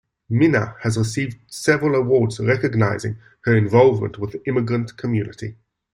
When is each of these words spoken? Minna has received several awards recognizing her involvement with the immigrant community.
Minna 0.31 0.77
has 0.79 0.97
received 0.97 1.37
several 1.45 1.93
awards 1.93 2.39
recognizing 2.39 3.17
her 3.41 3.55
involvement 3.55 4.17
with 4.17 4.31
the 4.31 4.43
immigrant 4.49 4.97
community. 4.97 5.57